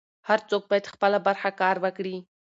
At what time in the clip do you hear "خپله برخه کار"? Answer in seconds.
0.93-1.75